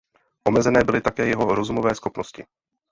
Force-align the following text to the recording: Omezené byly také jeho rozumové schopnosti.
Omezené 0.47 0.83
byly 0.83 1.01
také 1.01 1.27
jeho 1.27 1.55
rozumové 1.55 1.95
schopnosti. 1.95 2.45